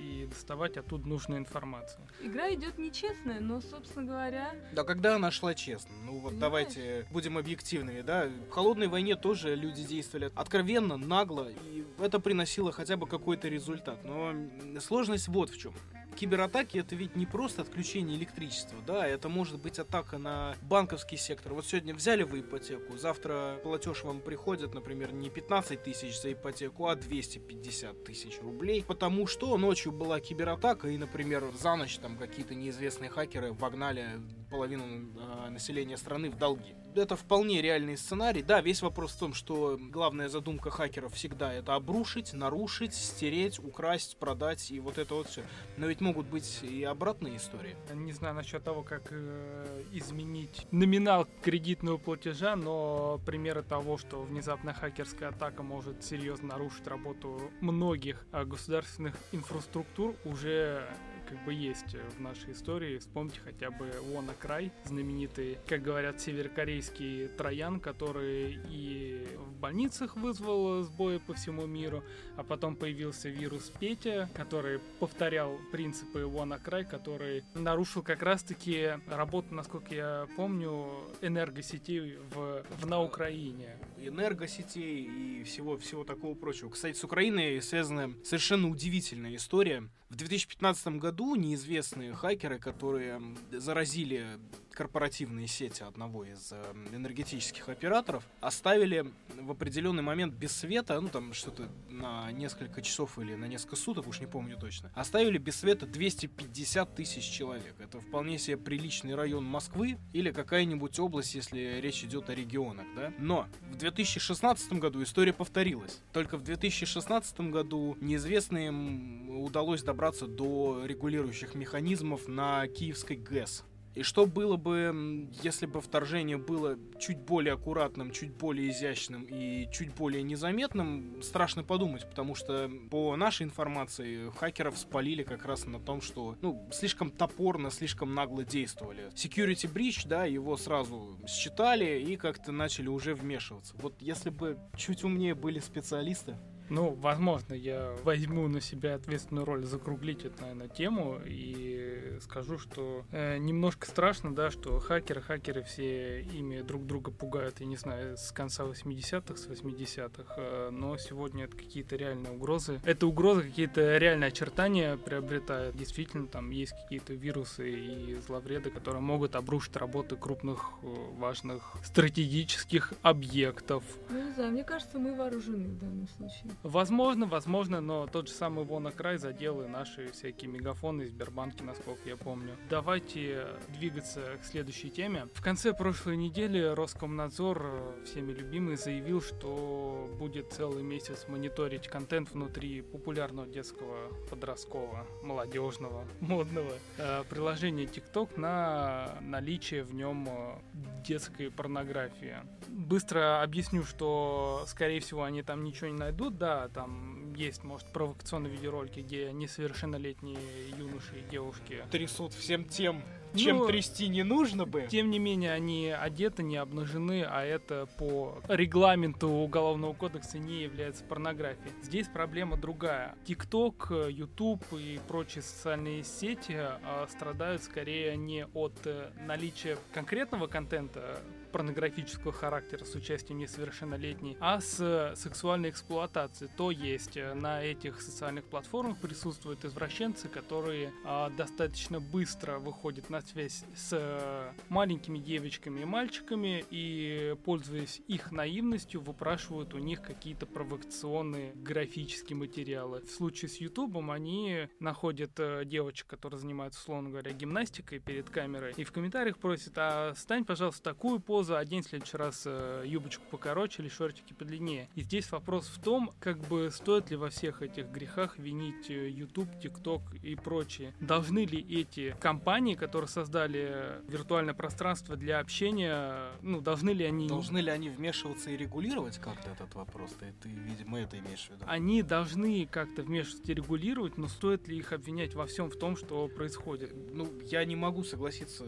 и 0.00 0.26
доставать 0.26 0.76
оттуда 0.76 1.06
нужную 1.06 1.40
информацию. 1.40 2.00
Игра 2.22 2.52
идет 2.54 2.78
нечестная, 2.78 3.40
но, 3.40 3.60
собственно 3.60 4.06
говоря... 4.06 4.54
Да 4.72 4.84
когда 4.84 5.16
она 5.16 5.30
шла 5.30 5.54
честно? 5.54 5.92
Ну 6.04 6.20
вот 6.20 6.30
Понимаешь? 6.30 6.40
давайте 6.40 7.06
будем 7.10 7.36
объективными, 7.36 8.00
да? 8.00 8.28
В 8.48 8.50
холодной 8.50 8.88
войне 8.88 9.16
тоже 9.16 9.54
люди 9.54 9.84
действовали 9.84 10.32
откровенно, 10.34 10.96
нагло, 10.96 11.48
и 11.50 11.84
это 11.98 12.18
приносило 12.18 12.72
хотя 12.72 12.96
бы 12.96 13.06
какой-то 13.06 13.48
результат. 13.48 13.98
Но 14.04 14.34
сложность 14.80 15.28
вот 15.28 15.50
в 15.50 15.58
чем 15.58 15.74
кибератаки 16.14 16.78
это 16.78 16.94
ведь 16.96 17.16
не 17.16 17.26
просто 17.26 17.62
отключение 17.62 18.16
электричества, 18.16 18.78
да, 18.86 19.06
это 19.06 19.28
может 19.28 19.60
быть 19.60 19.78
атака 19.78 20.18
на 20.18 20.54
банковский 20.62 21.16
сектор. 21.16 21.54
Вот 21.54 21.66
сегодня 21.66 21.94
взяли 21.94 22.22
вы 22.22 22.40
ипотеку, 22.40 22.96
завтра 22.96 23.58
платеж 23.62 24.04
вам 24.04 24.20
приходит, 24.20 24.74
например, 24.74 25.12
не 25.12 25.30
15 25.30 25.82
тысяч 25.82 26.20
за 26.20 26.32
ипотеку, 26.32 26.86
а 26.86 26.96
250 26.96 28.04
тысяч 28.04 28.40
рублей, 28.40 28.84
потому 28.86 29.26
что 29.26 29.56
ночью 29.56 29.92
была 29.92 30.20
кибератака 30.20 30.88
и, 30.88 30.98
например, 30.98 31.44
за 31.58 31.76
ночь 31.76 31.98
там 31.98 32.16
какие-то 32.16 32.54
неизвестные 32.54 33.10
хакеры 33.10 33.52
вогнали 33.52 34.08
половину 34.50 34.84
э, 34.84 35.50
населения 35.50 35.96
страны 35.96 36.30
в 36.30 36.36
долги. 36.36 36.74
Это 36.94 37.16
вполне 37.16 37.62
реальный 37.62 37.96
сценарий. 37.96 38.42
Да, 38.42 38.60
весь 38.60 38.82
вопрос 38.82 39.12
в 39.12 39.18
том, 39.18 39.32
что 39.32 39.78
главная 39.80 40.28
задумка 40.28 40.70
хакеров 40.70 41.14
всегда 41.14 41.52
это 41.52 41.76
обрушить, 41.76 42.32
нарушить, 42.32 42.94
стереть, 42.94 43.60
украсть, 43.60 44.16
продать 44.16 44.70
и 44.72 44.80
вот 44.80 44.98
это 44.98 45.14
вот 45.14 45.28
все. 45.28 45.42
Но 45.76 45.86
ведь 45.86 46.00
могут 46.00 46.26
быть 46.26 46.60
и 46.62 46.82
обратные 46.82 47.36
истории. 47.36 47.76
Не 47.94 48.12
знаю 48.12 48.34
насчет 48.34 48.64
того, 48.64 48.82
как 48.82 49.02
э, 49.10 49.84
изменить 49.92 50.66
номинал 50.72 51.28
кредитного 51.42 51.96
платежа, 51.96 52.56
но 52.56 53.20
примеры 53.24 53.62
того, 53.62 53.96
что 53.96 54.22
внезапно 54.22 54.74
хакерская 54.74 55.28
атака 55.28 55.62
может 55.62 56.02
серьезно 56.02 56.48
нарушить 56.48 56.86
работу 56.88 57.40
многих 57.60 58.26
э, 58.32 58.44
государственных 58.44 59.14
инфраструктур, 59.30 60.16
уже 60.24 60.88
как 61.30 61.44
бы 61.44 61.54
есть 61.54 61.94
в 62.16 62.20
нашей 62.20 62.52
истории. 62.52 62.98
Вспомните 62.98 63.40
хотя 63.44 63.70
бы 63.70 63.90
Вона 64.12 64.34
Край, 64.34 64.72
знаменитый, 64.84 65.58
как 65.68 65.82
говорят, 65.82 66.20
северокорейский 66.20 67.28
троян, 67.28 67.78
который 67.78 68.58
и 68.68 69.28
в 69.36 69.60
больницах 69.60 70.16
вызвал 70.16 70.82
сбои 70.82 71.18
по 71.18 71.34
всему 71.34 71.66
миру, 71.66 72.02
а 72.36 72.42
потом 72.42 72.74
появился 72.74 73.28
вирус 73.28 73.70
Петя, 73.78 74.28
который 74.34 74.80
повторял 74.98 75.56
принципы 75.70 76.26
Вона 76.26 76.58
Край, 76.58 76.84
который 76.84 77.44
нарушил 77.54 78.02
как 78.02 78.22
раз-таки 78.22 78.98
работу, 79.06 79.54
насколько 79.54 79.94
я 79.94 80.26
помню, 80.36 80.88
энергосетей 81.20 82.16
в, 82.34 82.64
в 82.80 82.86
на 82.86 83.00
Украине 83.00 83.76
энергосетей 84.02 85.04
и 85.04 85.44
всего, 85.44 85.76
всего 85.78 86.04
такого 86.04 86.34
прочего. 86.34 86.70
Кстати, 86.70 86.96
с 86.96 87.04
Украиной 87.04 87.60
связана 87.62 88.14
совершенно 88.24 88.68
удивительная 88.68 89.36
история. 89.36 89.88
В 90.08 90.16
2015 90.16 90.98
году 90.98 91.19
неизвестные 91.36 92.14
хакеры, 92.14 92.58
которые 92.58 93.20
заразили 93.52 94.26
корпоративные 94.72 95.46
сети 95.46 95.82
одного 95.82 96.24
из 96.24 96.52
э, 96.52 96.74
энергетических 96.92 97.68
операторов, 97.68 98.24
оставили 98.40 99.06
в 99.38 99.50
определенный 99.50 100.02
момент 100.02 100.34
без 100.34 100.52
света, 100.52 101.00
ну 101.00 101.08
там 101.08 101.32
что-то 101.32 101.68
на 101.88 102.30
несколько 102.32 102.82
часов 102.82 103.18
или 103.18 103.34
на 103.34 103.46
несколько 103.46 103.76
суток, 103.76 104.06
уж 104.06 104.20
не 104.20 104.26
помню 104.26 104.56
точно, 104.58 104.90
оставили 104.94 105.38
без 105.38 105.56
света 105.56 105.86
250 105.86 106.94
тысяч 106.94 107.24
человек. 107.24 107.74
Это 107.78 108.00
вполне 108.00 108.38
себе 108.38 108.56
приличный 108.56 109.14
район 109.14 109.44
Москвы 109.44 109.98
или 110.12 110.30
какая-нибудь 110.30 110.98
область, 110.98 111.34
если 111.34 111.80
речь 111.80 112.04
идет 112.04 112.30
о 112.30 112.34
регионах, 112.34 112.86
да? 112.94 113.12
Но 113.18 113.46
в 113.70 113.76
2016 113.76 114.72
году 114.74 115.02
история 115.02 115.32
повторилась. 115.32 116.00
Только 116.12 116.36
в 116.36 116.42
2016 116.42 117.40
году 117.50 117.96
неизвестным 118.00 119.40
удалось 119.40 119.82
добраться 119.82 120.26
до 120.26 120.84
регулирующих 120.84 121.54
механизмов 121.54 122.28
на 122.28 122.66
Киевской 122.68 123.16
ГЭС. 123.16 123.64
И 123.94 124.02
что 124.02 124.26
было 124.26 124.56
бы, 124.56 125.28
если 125.42 125.66
бы 125.66 125.80
вторжение 125.80 126.36
было 126.36 126.78
чуть 126.98 127.18
более 127.18 127.54
аккуратным, 127.54 128.12
чуть 128.12 128.32
более 128.32 128.70
изящным 128.70 129.24
и 129.24 129.68
чуть 129.72 129.94
более 129.94 130.22
незаметным, 130.22 131.22
страшно 131.22 131.64
подумать, 131.64 132.08
потому 132.08 132.34
что 132.34 132.70
по 132.90 133.16
нашей 133.16 133.44
информации 133.44 134.30
хакеров 134.38 134.78
спалили 134.78 135.24
как 135.24 135.44
раз 135.44 135.66
на 135.66 135.80
том, 135.80 136.00
что 136.00 136.36
ну, 136.40 136.68
слишком 136.72 137.10
топорно, 137.10 137.70
слишком 137.70 138.14
нагло 138.14 138.44
действовали. 138.44 139.10
Security 139.14 139.72
Breach, 139.72 140.06
да, 140.06 140.24
его 140.24 140.56
сразу 140.56 141.18
считали 141.26 142.00
и 142.00 142.16
как-то 142.16 142.52
начали 142.52 142.88
уже 142.88 143.14
вмешиваться. 143.14 143.74
Вот 143.78 144.00
если 144.00 144.30
бы 144.30 144.58
чуть 144.76 145.02
умнее 145.02 145.34
были 145.34 145.58
специалисты, 145.58 146.36
ну, 146.70 146.94
возможно, 146.94 147.52
я 147.52 147.94
возьму 148.04 148.46
на 148.48 148.60
себя 148.60 148.94
ответственную 148.94 149.44
роль 149.44 149.64
закруглить 149.64 150.24
эту, 150.24 150.40
наверное, 150.40 150.68
тему 150.68 151.18
и 151.26 152.18
скажу, 152.20 152.58
что 152.58 153.04
э, 153.10 153.38
немножко 153.38 153.86
страшно, 153.86 154.34
да, 154.34 154.50
что 154.50 154.78
хакеры, 154.78 155.20
хакеры 155.20 155.62
все 155.62 156.20
ими 156.22 156.62
друг 156.62 156.86
друга 156.86 157.10
пугают, 157.10 157.60
я 157.60 157.66
не 157.66 157.76
знаю, 157.76 158.16
с 158.16 158.30
конца 158.30 158.64
80-х, 158.64 159.36
с 159.36 159.48
80-х, 159.48 160.34
э, 160.36 160.70
но 160.70 160.96
сегодня 160.96 161.44
это 161.44 161.56
какие-то 161.56 161.96
реальные 161.96 162.32
угрозы. 162.32 162.80
Это 162.84 163.06
угрозы 163.06 163.42
какие-то 163.42 163.98
реальные 163.98 164.28
очертания 164.28 164.96
приобретают. 164.96 165.76
Действительно, 165.76 166.28
там 166.28 166.50
есть 166.50 166.72
какие-то 166.72 167.14
вирусы 167.14 167.68
и 167.68 168.14
зловреды, 168.26 168.70
которые 168.70 169.02
могут 169.02 169.34
обрушить 169.34 169.76
работы 169.76 170.14
крупных, 170.14 170.70
э, 170.82 170.86
важных 171.18 171.74
стратегических 171.82 172.92
объектов. 173.02 173.82
Ну, 174.08 174.24
не 174.24 174.32
знаю, 174.32 174.52
мне 174.52 174.62
кажется, 174.62 174.98
мы 174.98 175.16
вооружены 175.16 175.68
в 175.68 175.78
данном 175.78 176.06
случае. 176.16 176.50
Возможно, 176.62 177.26
возможно, 177.26 177.80
но 177.80 178.06
тот 178.06 178.28
же 178.28 178.34
самый 178.34 178.66
WannaCry 178.66 179.16
задел 179.16 179.62
и 179.62 179.66
наши 179.66 180.12
всякие 180.12 180.50
мегафоны 180.50 181.02
из 181.02 181.10
Сбербанки, 181.10 181.62
насколько 181.62 182.06
я 182.06 182.16
помню. 182.16 182.54
Давайте 182.68 183.46
двигаться 183.68 184.36
к 184.40 184.44
следующей 184.44 184.90
теме. 184.90 185.28
В 185.32 185.42
конце 185.42 185.72
прошлой 185.72 186.16
недели 186.16 186.60
Роскомнадзор, 186.60 187.62
э, 187.62 188.04
всеми 188.04 188.32
любимый, 188.32 188.76
заявил, 188.76 189.22
что 189.22 190.10
будет 190.18 190.52
целый 190.52 190.82
месяц 190.82 191.26
мониторить 191.28 191.88
контент 191.88 192.30
внутри 192.32 192.82
популярного 192.82 193.48
детского, 193.48 194.12
подросткового, 194.28 195.06
молодежного, 195.22 196.04
модного 196.20 196.72
э, 196.98 197.24
приложения 197.30 197.84
TikTok 197.84 198.38
на 198.38 199.16
наличие 199.22 199.82
в 199.82 199.94
нем 199.94 200.28
э, 200.28 200.58
детской 201.06 201.50
порнографии. 201.50 202.36
Быстро 202.68 203.42
объясню, 203.42 203.84
что, 203.84 204.64
скорее 204.66 205.00
всего, 205.00 205.24
они 205.24 205.42
там 205.42 205.64
ничего 205.64 205.88
не 205.88 205.96
найдут, 205.96 206.36
да, 206.36 206.49
там 206.74 207.32
есть, 207.34 207.64
может, 207.64 207.92
провокационные 207.92 208.52
видеоролики, 208.52 209.00
где 209.00 209.32
несовершеннолетние 209.32 210.38
юноши 210.76 211.18
и 211.18 211.30
девушки 211.30 211.84
трясут 211.90 212.32
всем 212.34 212.64
тем, 212.64 213.02
чем 213.34 213.58
ну, 213.58 213.66
трясти 213.66 214.08
не 214.08 214.22
нужно 214.22 214.66
бы. 214.66 214.86
Тем 214.90 215.10
не 215.10 215.18
менее, 215.18 215.52
они 215.52 215.90
одеты, 215.90 216.42
не 216.42 216.56
обнажены, 216.56 217.24
а 217.28 217.42
это 217.42 217.86
по 217.98 218.40
регламенту 218.48 219.28
Уголовного 219.28 219.92
кодекса 219.92 220.38
не 220.38 220.62
является 220.62 221.04
порнографией. 221.04 221.72
Здесь 221.82 222.08
проблема 222.08 222.56
другая. 222.56 223.14
ТикТок, 223.24 223.90
YouTube 223.90 224.64
и 224.72 225.00
прочие 225.08 225.42
социальные 225.42 226.04
сети 226.04 226.56
а, 226.56 227.06
страдают 227.10 227.62
скорее 227.62 228.16
не 228.16 228.46
от 228.54 228.74
э, 228.84 229.10
наличия 229.26 229.76
конкретного 229.92 230.46
контента, 230.46 231.20
порнографического 231.50 232.32
характера 232.32 232.84
с 232.84 232.94
участием 232.94 233.38
несовершеннолетней, 233.38 234.36
а 234.40 234.60
с 234.60 235.14
сексуальной 235.16 235.70
эксплуатацией. 235.70 236.50
То 236.56 236.70
есть 236.70 237.16
э, 237.16 237.34
на 237.34 237.62
этих 237.62 238.00
социальных 238.00 238.44
платформах 238.44 238.98
присутствуют 238.98 239.64
извращенцы, 239.64 240.28
которые 240.28 240.92
а, 241.04 241.30
достаточно 241.30 242.00
быстро 242.00 242.58
выходят 242.58 243.10
на 243.10 243.19
связь 243.28 243.64
с 243.74 243.90
э, 243.92 244.52
маленькими 244.68 245.18
девочками 245.18 245.80
и 245.80 245.84
мальчиками 245.84 246.64
и, 246.70 247.36
пользуясь 247.44 248.02
их 248.08 248.32
наивностью, 248.32 249.00
выпрашивают 249.00 249.74
у 249.74 249.78
них 249.78 250.02
какие-то 250.02 250.46
провокационные 250.46 251.52
графические 251.54 252.36
материалы. 252.36 253.02
В 253.02 253.10
случае 253.10 253.48
с 253.48 253.56
Ютубом 253.56 254.10
они 254.10 254.68
находят 254.78 255.38
э, 255.38 255.64
девочек, 255.64 256.06
которые 256.06 256.40
занимаются, 256.40 256.80
условно 256.80 257.10
говоря, 257.10 257.32
гимнастикой 257.32 257.98
перед 257.98 258.30
камерой, 258.30 258.74
и 258.76 258.84
в 258.84 258.92
комментариях 258.92 259.38
просят, 259.38 259.74
а 259.76 260.14
стань, 260.16 260.44
пожалуйста, 260.44 260.82
такую 260.82 261.20
позу, 261.20 261.56
одень 261.56 261.82
в 261.82 261.88
следующий 261.88 262.16
раз 262.16 262.44
э, 262.46 262.84
юбочку 262.86 263.24
покороче 263.30 263.82
или 263.82 263.88
шортики 263.88 264.32
подлиннее. 264.32 264.88
И 264.94 265.02
здесь 265.02 265.30
вопрос 265.30 265.66
в 265.66 265.80
том, 265.82 266.12
как 266.20 266.38
бы 266.38 266.70
стоит 266.70 267.10
ли 267.10 267.16
во 267.16 267.30
всех 267.30 267.62
этих 267.62 267.86
грехах 267.90 268.38
винить 268.38 268.88
YouTube, 268.88 269.48
TikTok 269.62 270.18
и 270.22 270.34
прочие. 270.34 270.94
Должны 271.00 271.44
ли 271.44 271.60
эти 271.80 272.16
компании, 272.20 272.74
которые 272.74 273.08
создали 273.10 274.00
виртуальное 274.08 274.54
пространство 274.54 275.16
для 275.16 275.38
общения, 275.40 276.30
ну, 276.42 276.60
должны 276.60 276.90
ли 276.90 277.04
они... 277.04 277.28
Должны 277.28 277.58
ли 277.58 277.70
они 277.70 277.90
вмешиваться 277.90 278.50
и 278.50 278.56
регулировать 278.56 279.18
как-то 279.18 279.50
этот 279.50 279.74
вопрос? 279.74 280.12
Ты, 280.18 280.32
ты 280.42 280.48
видимо, 280.48 281.00
это 281.00 281.18
имеешь 281.18 281.46
в 281.46 281.50
виду? 281.50 281.64
Они 281.66 282.02
должны 282.02 282.66
как-то 282.66 283.02
вмешиваться 283.02 283.52
и 283.52 283.54
регулировать, 283.54 284.16
но 284.16 284.28
стоит 284.28 284.68
ли 284.68 284.78
их 284.78 284.92
обвинять 284.92 285.34
во 285.34 285.46
всем 285.46 285.70
в 285.70 285.76
том, 285.76 285.96
что 285.96 286.28
происходит? 286.28 286.92
Ну, 287.12 287.28
я 287.42 287.64
не 287.64 287.76
могу 287.76 288.04
согласиться 288.04 288.64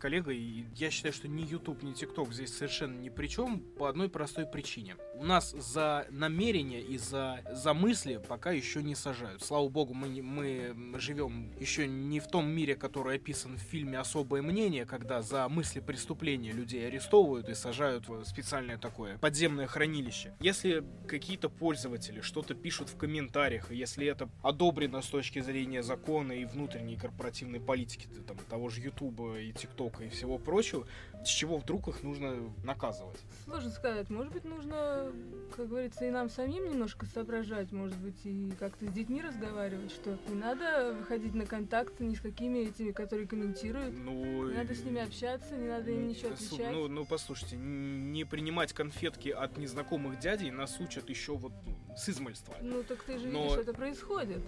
коллегой, 0.00 0.66
я 0.74 0.90
считаю, 0.90 1.12
что 1.12 1.28
ни 1.28 1.42
YouTube, 1.42 1.82
ни 1.82 1.92
TikTok 1.92 2.32
здесь 2.32 2.56
совершенно 2.56 2.98
ни 2.98 3.08
при 3.08 3.28
чем 3.28 3.60
по 3.60 3.88
одной 3.88 4.08
простой 4.08 4.46
причине. 4.46 4.96
У 5.14 5.24
нас 5.24 5.50
за 5.52 6.06
намерения 6.10 6.80
и 6.80 6.98
за, 6.98 7.40
за 7.52 7.74
мысли 7.74 8.20
пока 8.26 8.50
еще 8.50 8.82
не 8.82 8.94
сажают. 8.94 9.42
Слава 9.42 9.68
богу, 9.68 9.94
мы, 9.94 10.22
мы 10.22 10.74
живем 10.98 11.52
еще 11.60 11.86
не 11.86 12.18
в 12.18 12.26
том 12.26 12.48
мире, 12.48 12.74
который 12.74 13.16
описан 13.16 13.56
в 13.56 13.60
фильме 13.60 13.98
«Особое 13.98 14.42
мнение», 14.42 14.86
когда 14.86 15.22
за 15.22 15.48
мысли 15.48 15.80
преступления 15.80 16.52
людей 16.52 16.86
арестовывают 16.86 17.48
и 17.48 17.54
сажают 17.54 18.08
в 18.08 18.24
специальное 18.24 18.78
такое 18.78 19.18
подземное 19.18 19.66
хранилище. 19.66 20.34
Если 20.40 20.82
какие-то 21.06 21.50
пользователи 21.50 22.22
что-то 22.22 22.54
пишут 22.54 22.88
в 22.88 22.96
комментариях, 22.96 23.70
если 23.70 24.06
это 24.06 24.30
одобрено 24.42 25.02
с 25.02 25.06
точки 25.06 25.40
зрения 25.40 25.82
закона 25.82 26.32
и 26.32 26.46
внутренней 26.46 26.96
корпоративной 26.96 27.60
политики 27.60 28.08
там, 28.26 28.38
того 28.48 28.70
же 28.70 28.80
YouTube 28.80 29.20
и 29.20 29.52
TikTok, 29.52 29.89
ТикТока 29.90 30.04
и 30.04 30.08
всего 30.08 30.38
прочего, 30.38 30.86
с 31.24 31.28
чего 31.28 31.58
вдруг 31.58 31.88
их 31.88 32.02
нужно 32.02 32.36
наказывать? 32.64 33.18
Сложно 33.44 33.70
сказать. 33.70 34.08
Может 34.10 34.32
быть, 34.32 34.44
нужно, 34.44 35.12
как 35.56 35.68
говорится, 35.68 36.06
и 36.06 36.10
нам 36.10 36.30
самим 36.30 36.68
немножко 36.70 37.06
соображать, 37.06 37.72
может 37.72 37.96
быть, 37.98 38.18
и 38.24 38.50
как-то 38.58 38.86
с 38.86 38.92
детьми 38.92 39.20
разговаривать, 39.22 39.90
что 39.92 40.18
не 40.28 40.34
надо 40.34 40.94
выходить 40.98 41.34
на 41.34 41.46
контакт 41.46 42.00
ни 42.00 42.14
с 42.14 42.20
какими 42.20 42.60
этими, 42.60 42.92
которые 42.92 43.26
комментируют. 43.26 43.96
Ну, 43.98 44.48
Не 44.48 44.56
надо 44.56 44.74
с 44.74 44.82
ними 44.82 45.00
общаться, 45.02 45.56
не 45.56 45.68
надо 45.68 45.90
им 45.90 46.08
ничего 46.08 46.30
Слу- 46.30 46.34
отвечать. 46.46 46.72
Ну, 46.72 46.88
ну, 46.88 47.04
послушайте, 47.04 47.56
не 47.56 48.24
принимать 48.24 48.72
конфетки 48.72 49.28
от 49.28 49.58
незнакомых 49.58 50.18
дядей 50.18 50.50
нас 50.50 50.78
учат 50.80 51.08
еще 51.08 51.36
вот 51.36 51.52
ну, 51.66 51.96
с 51.96 52.08
измальства. 52.08 52.54
Ну 52.62 52.82
так 52.82 53.02
ты 53.02 53.18
же 53.18 53.28
Но- 53.28 53.44
видишь, 53.44 53.58
это 53.58 53.72
происходит. 53.74 54.40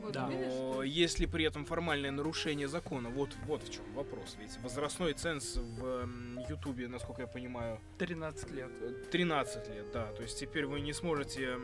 Вот 0.00 0.12
Да. 0.12 0.28
видишь? 0.28 0.52
Но 0.52 0.82
если 0.82 1.26
при 1.26 1.44
этом 1.44 1.64
формальное 1.64 2.10
нарушение 2.10 2.68
закона, 2.68 3.08
вот, 3.10 3.30
вот 3.46 3.62
в 3.62 3.70
чем 3.72 3.84
вопрос. 3.94 4.36
Ведь 4.38 4.56
возрастной 4.62 5.12
ценз 5.14 5.56
в 5.56 6.08
Ютубе, 6.48 6.88
насколько 6.88 7.22
я 7.22 7.28
понимаю, 7.28 7.80
13 7.98 8.50
лет. 8.52 8.70
э, 8.80 8.92
13 9.10 9.68
лет, 9.68 9.90
да. 9.92 10.06
То 10.12 10.22
есть 10.22 10.38
теперь 10.38 10.66
вы 10.66 10.80
не 10.80 10.92
сможете 10.92 11.56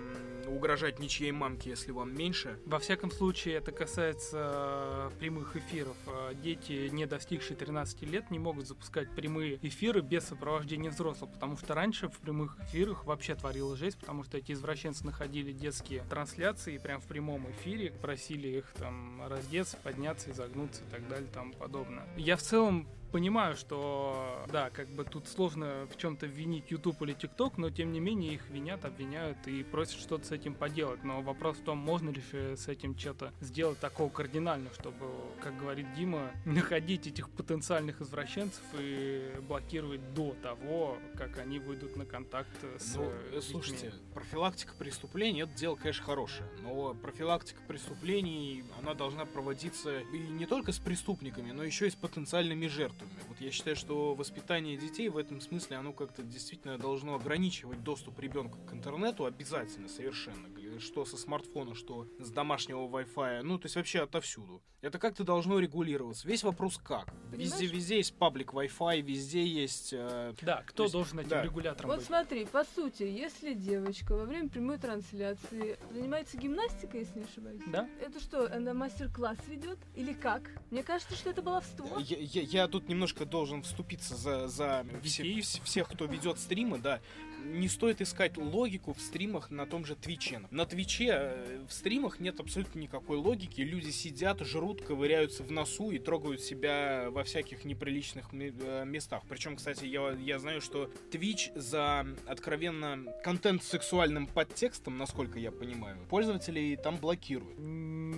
угрожать 0.46 0.98
ничьей 0.98 1.32
мамке, 1.32 1.70
если 1.70 1.92
вам 1.92 2.14
меньше. 2.14 2.58
Во 2.66 2.78
всяком 2.78 3.10
случае, 3.10 3.54
это 3.54 3.72
касается 3.72 5.10
э, 5.14 5.18
прямых 5.20 5.56
эфиров. 5.56 5.96
Э, 6.06 6.32
Дети, 6.34 6.88
не 6.92 7.06
достигшие 7.06 7.56
13 7.56 8.02
лет, 8.02 8.30
не 8.30 8.38
могут 8.38 8.66
запускать 8.66 9.10
прямые 9.14 9.58
эфиры 9.66 10.00
без 10.00 10.24
сопровождения 10.24 10.90
взрослых, 10.90 11.32
потому 11.32 11.56
что 11.56 11.74
раньше 11.74 12.08
в 12.08 12.18
прямых 12.18 12.58
эфирах 12.60 13.04
вообще 13.04 13.34
творилась 13.36 13.78
жесть, 13.78 13.98
потому 13.98 14.24
что 14.24 14.36
эти 14.38 14.52
извращенцы 14.52 15.04
находили 15.06 15.52
детские 15.52 16.02
трансляции 16.10 16.78
прям 16.78 17.00
в 17.00 17.06
прямом 17.06 17.48
эфире, 17.52 17.90
просили 17.92 18.23
их 18.32 18.72
там 18.78 19.22
раздеться, 19.28 19.76
подняться, 19.82 20.30
изогнуться 20.30 20.82
и 20.82 20.90
так 20.90 21.06
далее 21.08 21.28
тому 21.32 21.52
подобное. 21.52 22.06
Я 22.16 22.36
в 22.36 22.42
целом 22.42 22.86
понимаю, 23.14 23.56
что 23.56 24.44
да, 24.48 24.70
как 24.70 24.88
бы 24.88 25.04
тут 25.04 25.28
сложно 25.28 25.86
в 25.88 25.96
чем-то 25.96 26.26
винить 26.26 26.72
YouTube 26.72 27.00
или 27.02 27.14
TikTok, 27.14 27.52
но 27.58 27.70
тем 27.70 27.92
не 27.92 28.00
менее 28.00 28.34
их 28.34 28.50
винят, 28.50 28.84
обвиняют 28.84 29.38
и 29.46 29.62
просят 29.62 30.00
что-то 30.00 30.26
с 30.26 30.32
этим 30.32 30.52
поделать. 30.52 31.04
Но 31.04 31.22
вопрос 31.22 31.58
в 31.58 31.62
том, 31.62 31.78
можно 31.78 32.10
ли 32.10 32.20
с 32.32 32.66
этим 32.66 32.98
что-то 32.98 33.32
сделать 33.40 33.78
такого 33.78 34.08
кардинально, 34.10 34.68
чтобы, 34.74 35.06
как 35.40 35.56
говорит 35.56 35.86
Дима, 35.94 36.32
находить 36.44 37.06
этих 37.06 37.30
потенциальных 37.30 38.00
извращенцев 38.00 38.64
и 38.80 39.32
блокировать 39.46 40.12
до 40.14 40.34
того, 40.42 40.98
как 41.16 41.38
они 41.38 41.60
выйдут 41.60 41.94
на 41.94 42.06
контакт 42.06 42.50
с 42.80 42.96
Ну, 42.96 43.04
э, 43.04 43.12
э, 43.30 43.36
детьми. 43.36 43.52
слушайте, 43.52 43.92
профилактика 44.12 44.74
преступлений 44.76 45.42
это 45.42 45.54
дело, 45.54 45.76
конечно, 45.76 46.04
хорошее. 46.04 46.48
Но 46.62 46.94
профилактика 46.94 47.60
преступлений, 47.68 48.64
она 48.82 48.94
должна 48.94 49.24
проводиться 49.24 50.00
и 50.00 50.18
не 50.18 50.46
только 50.46 50.72
с 50.72 50.80
преступниками, 50.80 51.52
но 51.52 51.62
еще 51.62 51.86
и 51.86 51.90
с 51.90 51.94
потенциальными 51.94 52.66
жертвами. 52.66 53.03
Вот 53.28 53.40
я 53.40 53.50
считаю, 53.50 53.76
что 53.76 54.14
воспитание 54.14 54.76
детей 54.76 55.08
в 55.08 55.16
этом 55.16 55.40
смысле, 55.40 55.76
оно 55.76 55.92
как-то 55.92 56.22
действительно 56.22 56.78
должно 56.78 57.14
ограничивать 57.14 57.82
доступ 57.82 58.18
ребенка 58.20 58.58
к 58.68 58.72
интернету 58.72 59.24
обязательно, 59.24 59.88
совершенно. 59.88 60.53
Что 60.80 61.04
со 61.04 61.16
смартфона, 61.16 61.74
что 61.74 62.06
с 62.18 62.30
домашнего 62.30 62.86
Wi-Fi, 62.88 63.42
ну, 63.42 63.58
то 63.58 63.66
есть 63.66 63.76
вообще 63.76 64.00
отовсюду. 64.02 64.62
Это 64.80 64.98
как-то 64.98 65.24
должно 65.24 65.58
регулироваться. 65.58 66.28
Весь 66.28 66.42
вопрос 66.44 66.76
как. 66.76 67.12
Везде, 67.32 67.50
Понимаешь? 67.54 67.72
везде 67.72 67.96
есть 67.98 68.14
паблик 68.16 68.52
Wi-Fi, 68.52 69.00
везде 69.00 69.44
есть 69.46 69.92
э, 69.94 70.34
Да, 70.42 70.62
кто 70.66 70.76
То 70.76 70.82
есть, 70.84 70.92
должен 70.92 71.20
этим 71.20 71.30
да. 71.30 71.42
регулятором 71.42 71.88
Вот 71.90 71.98
быть? 72.00 72.06
смотри, 72.06 72.44
по 72.44 72.64
сути, 72.64 73.02
если 73.04 73.54
девочка 73.54 74.12
во 74.14 74.24
время 74.26 74.48
прямой 74.50 74.76
трансляции 74.78 75.78
занимается 75.90 76.36
гимнастикой, 76.36 77.00
если 77.00 77.20
не 77.20 77.24
ошибаюсь, 77.24 77.62
Да? 77.66 77.88
это 78.00 78.20
что, 78.20 78.52
она 78.54 78.74
мастер-класс 78.74 79.38
ведет? 79.48 79.78
Или 79.94 80.12
как? 80.12 80.50
Мне 80.70 80.82
кажется, 80.82 81.14
что 81.14 81.30
это 81.30 81.40
баловство. 81.40 81.98
Я, 82.00 82.18
я- 82.18 82.42
я 82.42 82.68
тут 82.68 82.88
немножко 82.88 83.24
должен 83.24 83.62
вступиться 83.62 84.16
за, 84.16 84.48
за 84.48 84.84
все- 85.02 85.40
всех, 85.40 85.88
кто 85.88 86.04
ведет 86.04 86.38
стримы, 86.38 86.78
да. 86.78 87.00
Не 87.44 87.68
стоит 87.68 88.00
искать 88.00 88.38
логику 88.38 88.94
в 88.94 89.00
стримах 89.00 89.50
на 89.50 89.66
том 89.66 89.84
же 89.84 89.94
Твиче. 89.96 90.42
На 90.50 90.63
Твиче 90.66 91.08
э, 91.10 91.64
в 91.68 91.72
стримах 91.72 92.20
нет 92.20 92.40
абсолютно 92.40 92.78
никакой 92.78 93.18
логики. 93.18 93.60
Люди 93.60 93.90
сидят, 93.90 94.40
жрут, 94.40 94.82
ковыряются 94.82 95.42
в 95.42 95.50
носу 95.50 95.90
и 95.90 95.98
трогают 95.98 96.40
себя 96.40 97.06
во 97.10 97.24
всяких 97.24 97.64
неприличных 97.64 98.30
э, 98.32 98.84
местах. 98.84 99.22
Причем, 99.28 99.56
кстати, 99.56 99.84
я, 99.84 100.12
я 100.12 100.38
знаю, 100.38 100.60
что 100.60 100.90
Twitch 101.10 101.58
за 101.58 102.06
откровенно 102.26 103.12
контент 103.22 103.62
с 103.62 103.68
сексуальным 103.68 104.26
подтекстом, 104.26 104.98
насколько 104.98 105.38
я 105.38 105.50
понимаю, 105.50 105.98
пользователей 106.08 106.76
там 106.76 106.96
блокируют. 106.96 107.58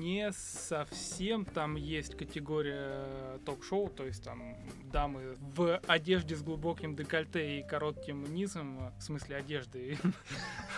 Не 0.07 0.31
совсем. 0.31 1.45
Там 1.45 1.75
есть 1.75 2.17
категория 2.17 3.41
ток-шоу, 3.45 3.89
то 3.89 4.05
есть 4.07 4.23
там 4.23 4.57
дамы 4.85 5.35
в 5.41 5.79
одежде 5.89 6.37
с 6.37 6.43
глубоким 6.45 6.95
декольте 6.95 7.59
и 7.59 7.67
коротким 7.67 8.23
низом, 8.33 8.93
в 8.97 9.03
смысле 9.03 9.35
одежды. 9.35 9.99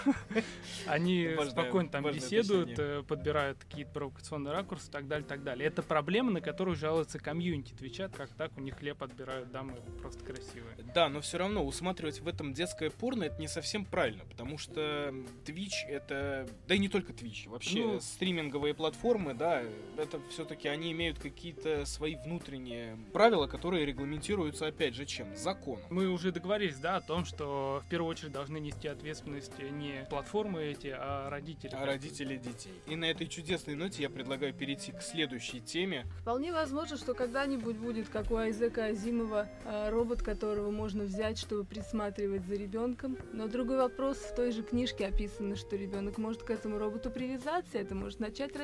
Они 0.86 1.28
Важное- 1.36 1.50
спокойно 1.50 1.90
там 1.90 2.04
беседуют, 2.10 2.78
э, 2.78 3.02
подбирают 3.06 3.58
какие-то 3.58 3.92
провокационные 3.92 4.54
ракурсы 4.54 4.88
и 4.88 4.92
так 4.92 5.06
далее, 5.06 5.26
так 5.28 5.42
далее. 5.44 5.68
Это 5.68 5.82
проблема, 5.82 6.30
на 6.30 6.40
которую 6.40 6.74
жалуется 6.74 7.18
комьюнити 7.18 7.74
Твича, 7.74 8.08
как 8.08 8.30
так 8.30 8.56
у 8.56 8.60
них 8.62 8.78
хлеб 8.78 9.02
отбирают 9.02 9.50
дамы 9.50 9.74
просто 10.00 10.24
красивые. 10.24 10.74
Да, 10.94 11.10
но 11.10 11.20
все 11.20 11.36
равно 11.36 11.66
усматривать 11.66 12.20
в 12.20 12.28
этом 12.28 12.54
детское 12.54 12.88
порно 12.88 13.24
это 13.24 13.38
не 13.38 13.48
совсем 13.48 13.84
правильно, 13.84 14.24
потому 14.24 14.56
что 14.56 15.12
Twitch 15.44 15.86
это, 15.86 16.48
да 16.66 16.74
и 16.74 16.78
не 16.78 16.88
только 16.88 17.12
Twitch, 17.12 17.46
вообще 17.50 17.84
Ну. 17.84 18.00
стриминговые 18.00 18.72
платформы, 18.72 19.17
да, 19.34 19.62
это 19.96 20.20
все-таки 20.30 20.68
они 20.68 20.92
имеют 20.92 21.18
какие-то 21.18 21.84
свои 21.84 22.16
внутренние 22.16 22.96
правила, 23.12 23.46
которые 23.46 23.84
регламентируются 23.86 24.66
опять 24.66 24.94
же 24.94 25.06
чем? 25.06 25.34
Законом. 25.36 25.84
Мы 25.90 26.08
уже 26.08 26.32
договорились, 26.32 26.78
да, 26.78 26.96
о 26.96 27.00
том, 27.00 27.24
что 27.24 27.82
в 27.84 27.88
первую 27.88 28.10
очередь 28.10 28.32
должны 28.32 28.58
нести 28.58 28.88
ответственность 28.88 29.52
не 29.58 30.06
платформы 30.08 30.62
эти, 30.64 30.94
а 30.96 31.28
родители. 31.30 31.74
А 31.74 31.86
родители 31.86 32.36
детей. 32.36 32.72
И 32.86 32.96
на 32.96 33.06
этой 33.06 33.26
чудесной 33.26 33.74
ноте 33.74 34.02
я 34.02 34.10
предлагаю 34.10 34.54
перейти 34.54 34.92
к 34.92 35.02
следующей 35.02 35.60
теме. 35.60 36.06
Вполне 36.20 36.52
возможно, 36.52 36.96
что 36.96 37.14
когда-нибудь 37.14 37.76
будет, 37.76 38.08
как 38.08 38.30
у 38.30 38.36
Айзека 38.36 38.86
Азимова, 38.86 39.48
а, 39.64 39.90
робот, 39.90 40.22
которого 40.22 40.70
можно 40.70 41.04
взять, 41.04 41.38
чтобы 41.38 41.64
присматривать 41.64 42.44
за 42.44 42.54
ребенком. 42.54 43.16
Но 43.32 43.48
другой 43.48 43.78
вопрос, 43.78 44.18
в 44.18 44.34
той 44.34 44.52
же 44.52 44.62
книжке 44.62 45.06
описано, 45.06 45.56
что 45.56 45.76
ребенок 45.76 46.18
может 46.18 46.42
к 46.42 46.50
этому 46.50 46.78
роботу 46.78 47.10
привязаться, 47.10 47.78
это 47.78 47.94
может 47.94 48.20
начать 48.20 48.56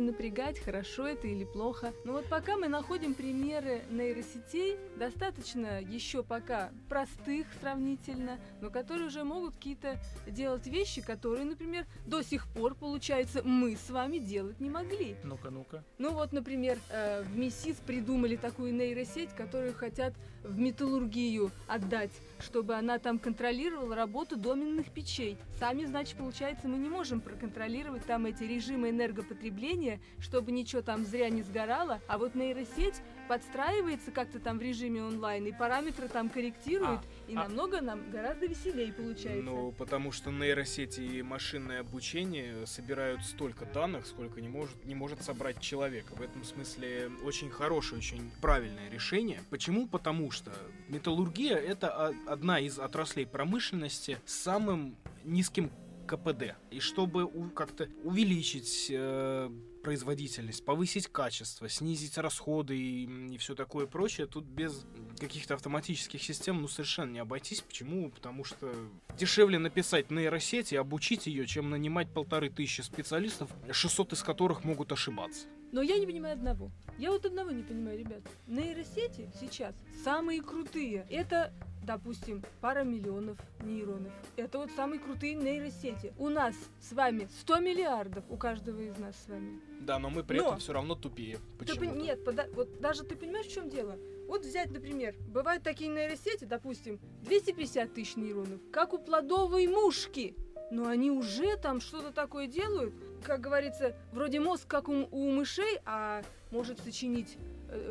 родителей 0.00 0.06
напрягать, 0.06 0.58
хорошо 0.58 1.06
это 1.06 1.26
или 1.26 1.44
плохо. 1.44 1.92
Но 2.04 2.12
вот 2.12 2.26
пока 2.26 2.56
мы 2.56 2.68
находим 2.68 3.14
примеры 3.14 3.82
нейросетей, 3.90 4.76
достаточно 4.96 5.80
еще 5.80 6.22
пока 6.22 6.70
простых 6.88 7.46
сравнительно, 7.60 8.38
но 8.60 8.70
которые 8.70 9.06
уже 9.06 9.24
могут 9.24 9.54
какие-то 9.54 9.98
делать 10.26 10.66
вещи, 10.66 11.02
которые, 11.02 11.44
например, 11.44 11.86
до 12.06 12.22
сих 12.22 12.46
пор, 12.48 12.74
получается, 12.74 13.42
мы 13.44 13.76
с 13.76 13.90
вами 13.90 14.18
делать 14.18 14.60
не 14.60 14.70
могли. 14.70 15.16
Ну-ка, 15.24 15.50
ну-ка. 15.50 15.84
Ну 15.98 16.12
вот, 16.12 16.32
например, 16.32 16.78
э, 16.90 17.22
в 17.22 17.36
МИСИС 17.36 17.76
придумали 17.86 18.36
такую 18.36 18.74
нейросеть, 18.74 19.30
которую 19.36 19.74
хотят 19.74 20.14
в 20.42 20.58
металлургию 20.58 21.50
отдать, 21.66 22.12
чтобы 22.42 22.74
она 22.74 22.98
там 22.98 23.18
контролировала 23.18 23.94
работу 23.94 24.36
доменных 24.36 24.90
печей. 24.90 25.38
Сами, 25.58 25.84
значит, 25.84 26.16
получается, 26.16 26.68
мы 26.68 26.78
не 26.78 26.88
можем 26.88 27.20
проконтролировать 27.20 28.04
там 28.06 28.26
эти 28.26 28.44
режимы 28.44 28.90
энергопотребления, 28.90 30.00
чтобы 30.18 30.52
ничего 30.52 30.82
там 30.82 31.04
зря 31.04 31.28
не 31.30 31.42
сгорало, 31.42 32.00
а 32.08 32.18
вот 32.18 32.34
нейросеть 32.34 33.02
подстраивается 33.30 34.10
как-то 34.10 34.40
там 34.40 34.58
в 34.58 34.62
режиме 34.62 35.04
онлайн, 35.04 35.46
и 35.46 35.52
параметры 35.52 36.08
там 36.08 36.28
корректирует, 36.28 36.98
и 37.28 37.36
а- 37.36 37.44
намного 37.44 37.80
нам 37.80 38.10
гораздо 38.10 38.46
веселее 38.46 38.92
получается. 38.92 39.44
Ну, 39.44 39.70
потому 39.70 40.10
что 40.10 40.32
нейросети 40.32 41.00
и 41.00 41.22
машинное 41.22 41.78
обучение 41.78 42.66
собирают 42.66 43.22
столько 43.22 43.66
данных, 43.66 44.08
сколько 44.08 44.40
не 44.40 44.48
может, 44.48 44.84
не 44.84 44.96
может 44.96 45.22
собрать 45.22 45.60
человек. 45.60 46.06
В 46.10 46.20
этом 46.20 46.42
смысле 46.42 47.12
очень 47.22 47.50
хорошее, 47.50 47.98
очень 47.98 48.32
правильное 48.40 48.90
решение. 48.90 49.40
Почему? 49.48 49.86
Потому 49.86 50.32
что 50.32 50.50
металлургия 50.88 51.54
это 51.54 52.12
одна 52.26 52.58
из 52.58 52.80
отраслей 52.80 53.26
промышленности 53.26 54.18
с 54.26 54.34
самым 54.34 54.96
низким 55.22 55.70
КПД. 56.08 56.56
И 56.72 56.80
чтобы 56.80 57.30
как-то 57.50 57.88
увеличить 58.02 58.88
э, 58.90 59.50
производительность, 59.82 60.64
повысить 60.64 61.08
качество, 61.08 61.68
снизить 61.68 62.18
расходы 62.18 62.76
и, 62.76 63.38
все 63.38 63.54
такое 63.54 63.86
прочее, 63.86 64.26
тут 64.26 64.44
без 64.44 64.84
каких-то 65.18 65.54
автоматических 65.54 66.22
систем 66.22 66.60
ну 66.60 66.68
совершенно 66.68 67.12
не 67.12 67.18
обойтись. 67.18 67.60
Почему? 67.60 68.10
Потому 68.10 68.44
что 68.44 68.72
дешевле 69.18 69.58
написать 69.58 70.10
нейросеть 70.10 70.72
и 70.72 70.76
обучить 70.76 71.26
ее, 71.26 71.46
чем 71.46 71.70
нанимать 71.70 72.12
полторы 72.12 72.50
тысячи 72.50 72.80
специалистов, 72.82 73.50
600 73.70 74.12
из 74.12 74.22
которых 74.22 74.64
могут 74.64 74.92
ошибаться. 74.92 75.46
Но 75.72 75.82
я 75.82 75.98
не 75.98 76.06
понимаю 76.06 76.34
одного. 76.34 76.70
Я 76.98 77.12
вот 77.12 77.24
одного 77.24 77.50
не 77.50 77.62
понимаю, 77.62 77.98
ребят. 77.98 78.22
Нейросети 78.48 79.30
сейчас 79.40 79.74
самые 80.02 80.42
крутые. 80.42 81.06
Это, 81.08 81.52
допустим, 81.90 82.44
пара 82.60 82.84
миллионов 82.84 83.36
нейронов. 83.64 84.12
Это 84.36 84.58
вот 84.58 84.70
самые 84.76 85.00
крутые 85.00 85.34
нейросети. 85.34 86.12
У 86.18 86.28
нас 86.28 86.54
с 86.80 86.92
вами 86.92 87.28
100 87.40 87.58
миллиардов, 87.58 88.22
у 88.28 88.36
каждого 88.36 88.80
из 88.80 88.96
нас 88.98 89.16
с 89.24 89.28
вами. 89.28 89.60
Да, 89.80 89.98
но 89.98 90.08
мы 90.08 90.22
при 90.22 90.38
Но! 90.38 90.46
этом 90.46 90.58
все 90.60 90.72
равно 90.72 90.94
тупее. 90.94 91.38
Ты 91.58 91.64
Почему? 91.66 91.90
пон- 91.90 92.00
Нет, 92.00 92.24
пода- 92.24 92.46
вот 92.54 92.80
даже 92.80 93.02
ты 93.02 93.16
понимаешь, 93.16 93.46
в 93.46 93.52
чем 93.52 93.68
дело? 93.68 93.96
Вот 94.28 94.44
взять, 94.44 94.70
например, 94.70 95.16
бывают 95.32 95.64
такие 95.64 95.90
нейросети, 95.90 96.44
допустим, 96.44 97.00
250 97.22 97.92
тысяч 97.92 98.14
нейронов, 98.14 98.60
как 98.70 98.92
у 98.92 98.98
плодовой 98.98 99.66
мушки. 99.66 100.36
Но 100.70 100.86
они 100.86 101.10
уже 101.10 101.56
там 101.56 101.80
что-то 101.80 102.12
такое 102.12 102.46
делают, 102.46 102.94
как 103.24 103.40
говорится, 103.40 103.96
вроде 104.12 104.38
мозг 104.38 104.68
как 104.68 104.88
у, 104.88 105.08
у 105.10 105.30
мышей, 105.32 105.80
а 105.84 106.22
может 106.52 106.78
сочинить 106.78 107.36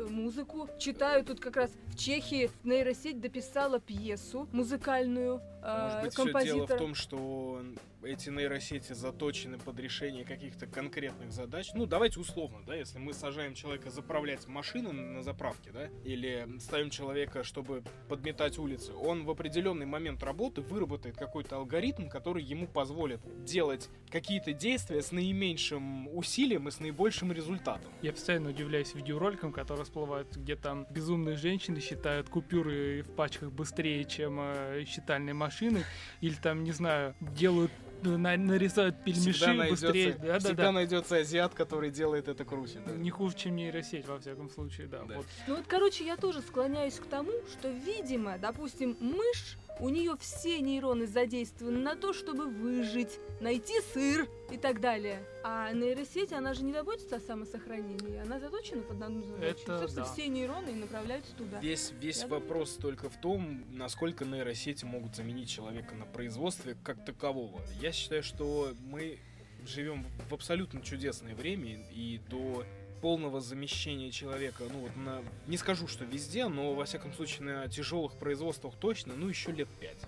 музыку. 0.08 0.68
Читаю 0.78 1.24
тут 1.24 1.40
как 1.40 1.56
раз 1.56 1.70
в 1.86 1.96
Чехии 1.96 2.50
нейросеть 2.64 3.20
дописала 3.20 3.80
пьесу 3.80 4.48
музыкальную. 4.52 5.40
Э, 5.62 5.84
Может 5.84 6.02
быть, 6.02 6.14
все 6.14 6.44
дело 6.44 6.66
в 6.66 6.76
том, 6.76 6.94
что 6.94 7.62
эти 8.02 8.30
нейросети 8.30 8.92
заточены 8.92 9.58
под 9.58 9.78
решение 9.78 10.24
каких-то 10.24 10.66
конкретных 10.66 11.32
задач. 11.32 11.70
Ну, 11.74 11.86
давайте 11.86 12.18
условно, 12.20 12.58
да, 12.66 12.74
если 12.74 12.98
мы 12.98 13.12
сажаем 13.12 13.54
человека 13.54 13.90
заправлять 13.90 14.46
машину 14.48 14.92
на 14.92 15.22
заправке, 15.22 15.70
да, 15.70 15.88
или 16.04 16.48
ставим 16.60 16.90
человека, 16.90 17.44
чтобы 17.44 17.82
подметать 18.08 18.58
улицы, 18.58 18.94
он 18.94 19.24
в 19.24 19.30
определенный 19.30 19.86
момент 19.86 20.22
работы 20.22 20.62
выработает 20.62 21.16
какой-то 21.16 21.56
алгоритм, 21.56 22.08
который 22.08 22.42
ему 22.42 22.66
позволит 22.66 23.20
делать 23.44 23.90
какие-то 24.10 24.52
действия 24.52 25.02
с 25.02 25.12
наименьшим 25.12 26.08
усилием 26.16 26.68
и 26.68 26.70
с 26.70 26.80
наибольшим 26.80 27.32
результатом. 27.32 27.92
Я 28.02 28.12
постоянно 28.12 28.50
удивляюсь 28.50 28.94
видеороликам, 28.94 29.52
которые 29.52 29.84
всплывают, 29.84 30.34
где 30.36 30.56
там 30.56 30.86
безумные 30.90 31.36
женщины 31.36 31.80
считают 31.80 32.28
купюры 32.28 33.02
в 33.02 33.14
пачках 33.14 33.52
быстрее, 33.52 34.04
чем 34.04 34.38
э, 34.40 34.84
считальные 34.86 35.34
машины, 35.34 35.49
или 36.20 36.34
там, 36.34 36.64
не 36.64 36.72
знаю, 36.72 37.14
делают 37.20 37.70
на, 38.02 38.36
нарисуют 38.36 39.02
пельмеши 39.04 39.32
всегда 39.32 39.68
быстрее. 39.68 40.14
Найдется, 40.14 40.26
да, 40.26 40.38
всегда 40.38 40.54
да, 40.54 40.62
да. 40.62 40.72
найдется 40.72 41.16
азиат, 41.16 41.54
который 41.54 41.90
делает 41.90 42.28
это 42.28 42.44
круче. 42.44 42.80
Да. 42.86 42.92
Не 42.92 43.10
хуже, 43.10 43.36
чем 43.36 43.56
нейросеть, 43.56 44.06
во 44.06 44.18
всяком 44.18 44.48
случае, 44.50 44.86
да. 44.86 45.02
да. 45.04 45.16
Вот. 45.16 45.26
Ну 45.46 45.56
вот, 45.56 45.66
короче, 45.66 46.04
я 46.04 46.16
тоже 46.16 46.40
склоняюсь 46.40 46.94
к 46.94 47.06
тому, 47.06 47.32
что, 47.52 47.68
видимо, 47.68 48.38
допустим, 48.38 48.96
мышь 49.00 49.58
у 49.80 49.88
нее 49.88 50.16
все 50.18 50.60
нейроны 50.60 51.06
задействованы 51.06 51.78
на 51.78 51.96
то, 51.96 52.12
чтобы 52.12 52.46
выжить, 52.46 53.18
найти 53.40 53.80
сыр 53.92 54.28
и 54.50 54.56
так 54.56 54.80
далее. 54.80 55.24
А 55.42 55.72
нейросеть, 55.72 56.32
она 56.32 56.54
же 56.54 56.64
не 56.64 56.72
заботится 56.72 57.16
о 57.16 57.20
самосохранении, 57.20 58.18
она 58.18 58.38
заточена 58.38 58.82
под 58.82 59.02
одну 59.02 59.22
задачу. 59.22 59.62
Это, 59.62 59.80
Собственно, 59.80 60.06
да. 60.06 60.12
все 60.12 60.28
нейроны 60.28 60.72
направляются 60.74 61.34
туда. 61.34 61.58
Весь, 61.60 61.92
весь 62.00 62.24
вопрос 62.24 62.76
думаю... 62.76 62.96
только 62.96 63.10
в 63.10 63.20
том, 63.20 63.64
насколько 63.70 64.24
нейросети 64.24 64.84
могут 64.84 65.16
заменить 65.16 65.48
человека 65.48 65.94
на 65.94 66.04
производстве 66.04 66.76
как 66.84 67.04
такового. 67.04 67.60
Я 67.80 67.92
считаю, 67.92 68.22
что 68.22 68.72
мы 68.80 69.18
живем 69.66 70.06
в 70.28 70.34
абсолютно 70.34 70.80
чудесное 70.80 71.34
время, 71.34 71.86
и 71.90 72.20
до 72.28 72.64
полного 73.00 73.40
замещения 73.40 74.10
человека, 74.10 74.64
ну 74.70 74.80
вот 74.80 74.96
на, 74.96 75.22
не 75.46 75.56
скажу, 75.56 75.86
что 75.86 76.04
везде, 76.04 76.48
но 76.48 76.74
во 76.74 76.84
всяком 76.84 77.12
случае 77.12 77.42
на 77.42 77.68
тяжелых 77.68 78.12
производствах 78.14 78.74
точно, 78.78 79.14
ну 79.16 79.28
еще 79.28 79.52
лет 79.52 79.68
пять. 79.80 79.98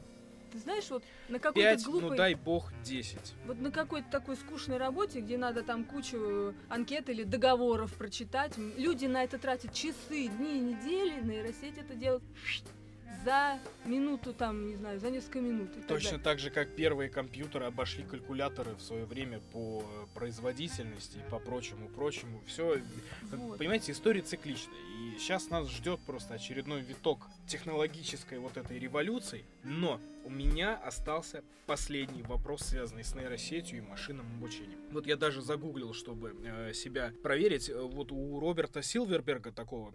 Ты 0.52 0.58
знаешь, 0.58 0.90
вот 0.90 1.02
на 1.30 1.38
какой-то 1.38 1.82
ну, 1.86 1.90
глупой... 1.92 2.10
ну 2.10 2.16
дай 2.16 2.34
бог 2.34 2.72
10. 2.84 3.18
Вот 3.46 3.58
на 3.58 3.70
какой-то 3.70 4.10
такой 4.10 4.36
скучной 4.36 4.76
работе, 4.76 5.20
где 5.20 5.38
надо 5.38 5.62
там 5.62 5.84
кучу 5.84 6.54
анкет 6.68 7.08
или 7.08 7.22
договоров 7.22 7.94
прочитать, 7.94 8.52
люди 8.58 9.06
на 9.06 9.24
это 9.24 9.38
тратят 9.38 9.72
часы, 9.72 10.28
дни, 10.28 10.60
недели, 10.60 11.22
нейросеть 11.22 11.78
это 11.78 11.94
делает 11.94 12.22
за 13.24 13.58
минуту, 13.84 14.32
там, 14.32 14.68
не 14.68 14.76
знаю, 14.76 15.00
за 15.00 15.10
несколько 15.10 15.40
минут. 15.40 15.70
Точно 15.86 16.18
так, 16.18 16.38
же, 16.38 16.50
как 16.50 16.74
первые 16.74 17.08
компьютеры 17.08 17.66
обошли 17.66 18.04
калькуляторы 18.04 18.74
в 18.74 18.80
свое 18.80 19.04
время 19.04 19.40
по 19.52 19.84
производительности 20.14 21.18
и 21.18 21.30
по 21.30 21.38
прочему, 21.38 21.88
прочему. 21.88 22.42
Все, 22.46 22.80
вот. 23.30 23.58
понимаете, 23.58 23.92
история 23.92 24.22
цикличная. 24.22 24.74
И 24.74 25.18
сейчас 25.18 25.50
нас 25.50 25.68
ждет 25.70 26.00
просто 26.00 26.34
очередной 26.34 26.80
виток 26.80 27.26
технологической 27.46 28.38
вот 28.38 28.56
этой 28.56 28.78
революции. 28.78 29.44
Но 29.62 30.00
у 30.24 30.30
меня 30.30 30.76
остался 30.76 31.42
последний 31.66 32.22
вопрос, 32.22 32.62
связанный 32.62 33.04
с 33.04 33.14
нейросетью 33.14 33.78
и 33.78 33.80
машинным 33.80 34.26
обучением. 34.36 34.78
Вот 34.90 35.06
я 35.06 35.16
даже 35.16 35.42
загуглил, 35.42 35.94
чтобы 35.94 36.36
э, 36.44 36.72
себя 36.72 37.12
проверить. 37.22 37.70
Вот 37.74 38.12
у 38.12 38.38
Роберта 38.40 38.82
Силверберга, 38.82 39.52
такого 39.52 39.92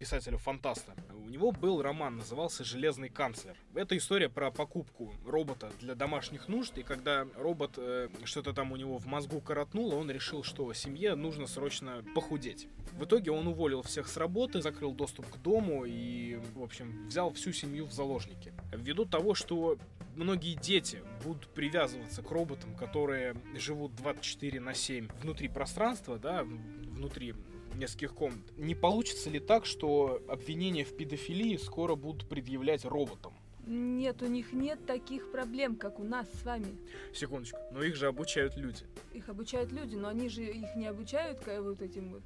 писателя-фантаста. 0.00 0.94
У 1.14 1.28
него 1.28 1.52
был 1.52 1.82
роман, 1.82 2.16
назывался 2.16 2.64
«Железный 2.64 3.10
канцлер». 3.10 3.54
Это 3.74 3.94
история 3.98 4.30
про 4.30 4.50
покупку 4.50 5.12
робота 5.26 5.70
для 5.78 5.94
домашних 5.94 6.48
нужд, 6.48 6.78
и 6.78 6.82
когда 6.82 7.26
робот 7.36 7.74
э, 7.76 8.08
что-то 8.24 8.54
там 8.54 8.72
у 8.72 8.76
него 8.76 8.96
в 8.96 9.04
мозгу 9.04 9.42
коротнуло, 9.42 9.96
он 9.96 10.10
решил, 10.10 10.42
что 10.42 10.72
семье 10.72 11.14
нужно 11.16 11.46
срочно 11.46 12.02
похудеть. 12.14 12.66
В 12.92 13.04
итоге 13.04 13.30
он 13.30 13.46
уволил 13.46 13.82
всех 13.82 14.08
с 14.08 14.16
работы, 14.16 14.62
закрыл 14.62 14.92
доступ 14.92 15.28
к 15.28 15.36
дому 15.36 15.84
и, 15.84 16.40
в 16.54 16.62
общем, 16.62 17.06
взял 17.06 17.30
всю 17.34 17.52
семью 17.52 17.84
в 17.84 17.92
заложники. 17.92 18.54
Ввиду 18.72 19.04
того, 19.04 19.34
что 19.34 19.76
многие 20.16 20.54
дети 20.54 21.02
будут 21.22 21.46
привязываться 21.48 22.22
к 22.22 22.30
роботам, 22.30 22.74
которые 22.74 23.36
живут 23.54 23.94
24 23.96 24.60
на 24.60 24.72
7 24.72 25.08
внутри 25.22 25.48
пространства, 25.48 26.18
да, 26.18 26.42
внутри 26.42 27.34
нескольких 27.76 28.14
комнат. 28.14 28.56
Не 28.56 28.74
получится 28.74 29.30
ли 29.30 29.40
так, 29.40 29.66
что 29.66 30.22
обвинения 30.28 30.84
в 30.84 30.96
педофилии 30.96 31.56
скоро 31.56 31.94
будут 31.94 32.28
предъявлять 32.28 32.84
роботам? 32.84 33.32
Нет, 33.66 34.22
у 34.22 34.26
них 34.26 34.52
нет 34.52 34.84
таких 34.86 35.30
проблем, 35.30 35.76
как 35.76 36.00
у 36.00 36.04
нас 36.04 36.26
с 36.40 36.44
вами. 36.44 36.76
Секундочку, 37.14 37.58
но 37.72 37.82
их 37.82 37.94
же 37.94 38.06
обучают 38.06 38.56
люди. 38.56 38.84
Их 39.12 39.28
обучают 39.28 39.70
люди, 39.70 39.94
но 39.94 40.08
они 40.08 40.28
же 40.28 40.42
их 40.42 40.74
не 40.76 40.86
обучают 40.86 41.38
вот 41.46 41.82
этим 41.82 42.12
вот 42.12 42.22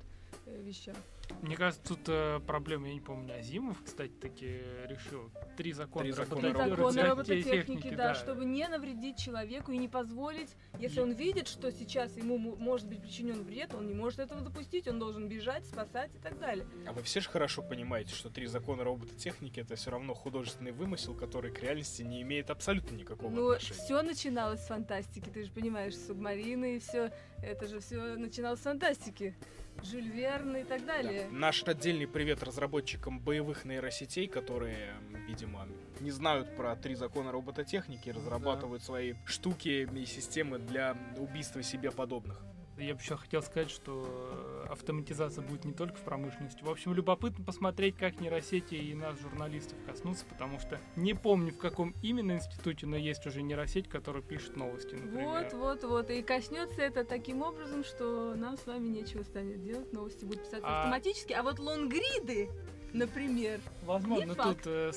э, 0.47 0.63
вещам. 0.63 0.95
Мне 1.43 1.57
кажется, 1.57 1.83
тут 1.87 2.01
э, 2.09 2.41
проблема, 2.47 2.89
я 2.89 2.95
не 2.95 3.01
помню, 3.01 3.39
Азимов, 3.39 3.83
кстати, 3.85 4.13
таки 4.13 4.61
решил. 4.89 5.31
Три 5.57 5.73
закона, 5.73 6.05
Три 6.05 6.13
закона, 6.13 6.41
Три 6.41 6.53
закона 6.53 7.03
робототехники, 7.05 7.91
да, 7.91 7.97
да, 7.97 8.15
чтобы 8.15 8.45
не 8.45 8.67
навредить 8.67 9.19
человеку 9.19 9.73
и 9.73 9.79
не 9.79 9.89
позволить, 9.89 10.51
если 10.79 10.99
и... 10.99 11.03
он 11.03 11.13
видит, 11.13 11.49
что 11.49 11.71
сейчас 11.71 12.17
ему 12.17 12.39
может 12.39 12.89
быть 12.89 13.01
причинен 13.01 13.43
вред, 13.45 13.75
он 13.75 13.87
не 13.87 13.95
может 13.95 14.19
этого 14.19 14.41
допустить, 14.41 14.89
он 14.89 14.99
должен 14.99 15.29
бежать, 15.29 15.67
спасать 15.67 16.15
и 16.15 16.19
так 16.19 16.39
далее. 16.39 16.67
А 16.87 16.93
вы 16.93 17.03
все 17.03 17.21
же 17.21 17.29
хорошо 17.29 17.63
понимаете, 17.63 18.15
что 18.15 18.31
три 18.31 18.47
закона 18.47 18.85
робототехники 18.85 19.61
это 19.61 19.77
все 19.77 19.91
равно 19.91 20.15
художественный 20.15 20.73
вымысел, 20.73 21.15
который 21.15 21.53
к 21.53 21.63
реальности 21.63 22.03
не 22.03 22.23
имеет 22.23 22.51
абсолютно 22.51 22.95
никакого 22.97 23.31
ну, 23.31 23.51
отношения. 23.51 23.81
все 23.81 24.03
начиналось 24.03 24.61
с 24.61 24.67
фантастики, 24.67 25.29
ты 25.29 25.45
же 25.45 25.53
понимаешь, 25.53 25.97
субмарины 25.97 26.77
и 26.77 26.79
все, 26.79 27.13
это 27.43 27.69
же 27.69 27.81
все 27.81 28.17
начиналось 28.17 28.61
с 28.61 28.65
фантастики. 28.65 29.37
Жюль 29.83 30.09
Верн 30.09 30.57
и 30.57 30.65
так 30.65 30.85
далее. 30.87 31.29
Да. 31.31 31.37
Наш 31.37 31.63
отдельный 31.65 32.07
привет 32.07 32.43
разработчикам 32.43 33.21
боевых 33.21 33.65
нейросетей, 33.65 34.29
которые, 34.29 34.95
видимо, 35.27 35.67
не 36.01 36.11
знают 36.11 36.57
про 36.57 36.75
три 36.77 36.95
закона 36.95 37.33
робототехники 37.33 38.09
и 38.09 38.13
разрабатывают 38.13 38.83
да. 38.83 38.87
свои 38.87 39.15
штуки 39.27 39.89
и 39.93 40.07
системы 40.07 40.59
для 40.59 40.97
убийства 41.19 41.63
себе 41.63 41.91
подобных. 41.91 42.43
Я 42.77 42.95
бы 42.95 43.01
еще 43.01 43.17
хотел 43.17 43.43
сказать, 43.43 43.71
что 43.71 44.67
автоматизация 44.69 45.43
будет 45.43 45.65
не 45.65 45.73
только 45.73 45.97
в 45.97 46.03
промышленности. 46.03 46.63
В 46.63 46.71
общем, 46.71 46.93
любопытно 46.93 47.45
посмотреть, 47.45 47.97
как 47.97 48.21
нейросети 48.21 48.75
и 48.75 48.95
нас, 48.95 49.19
журналистов, 49.21 49.79
коснутся, 49.87 50.25
потому 50.25 50.59
что 50.59 50.81
не 50.97 51.15
помню, 51.15 51.53
в 51.53 51.59
каком 51.59 51.95
именно 52.03 52.33
институте, 52.33 52.87
но 52.87 52.97
есть 52.97 53.27
уже 53.27 53.43
нейросеть, 53.43 53.89
которая 53.89 54.23
пишет 54.23 54.57
новости, 54.57 54.95
например. 54.95 55.29
Вот, 55.29 55.53
вот, 55.53 55.85
вот. 55.85 56.11
И 56.11 56.23
коснется 56.23 56.83
это 56.83 57.05
таким 57.05 57.43
образом, 57.43 57.85
что 57.85 58.35
нам 58.35 58.57
с 58.57 58.67
вами 58.67 58.89
нечего 58.89 59.23
станет 59.23 59.63
делать. 59.63 59.93
Новости 59.93 60.25
будут 60.25 60.43
писаться 60.43 60.67
а... 60.67 60.81
автоматически. 60.81 61.33
А 61.33 61.43
вот 61.43 61.59
лонгриды, 61.59 62.51
например, 62.93 63.61
Возможно, 63.85 64.35
тут... 64.35 64.67
Э, 64.67 64.91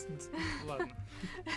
ладно. 0.66 0.90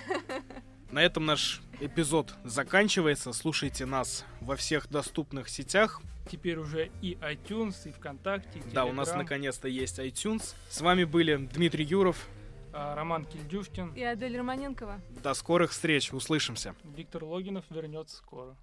На 0.92 1.02
этом 1.04 1.24
наш 1.24 1.60
эпизод 1.80 2.34
заканчивается. 2.42 3.32
Слушайте 3.32 3.86
нас 3.86 4.24
во 4.40 4.56
всех 4.56 4.88
доступных 4.90 5.48
сетях. 5.48 6.00
Теперь 6.28 6.58
уже 6.58 6.90
и 7.00 7.14
iTunes, 7.14 7.76
и 7.88 7.92
ВКонтакте, 7.92 8.58
и 8.58 8.70
Да, 8.72 8.84
у 8.84 8.92
нас 8.92 9.14
наконец-то 9.14 9.68
есть 9.68 9.98
iTunes. 10.00 10.54
С 10.68 10.80
вами 10.80 11.04
были 11.04 11.36
Дмитрий 11.36 11.84
Юров, 11.84 12.26
а, 12.72 12.94
Роман 12.94 13.24
Кильдюшкин 13.24 13.94
и 13.94 14.02
Адель 14.02 14.36
Романенкова. 14.36 15.00
До 15.22 15.34
скорых 15.34 15.70
встреч, 15.70 16.12
услышимся. 16.12 16.74
Виктор 16.84 17.24
Логинов 17.24 17.64
вернется 17.70 18.16
скоро. 18.16 18.56